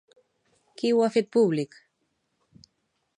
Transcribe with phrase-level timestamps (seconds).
[0.79, 1.77] Qui ho ha fet públic?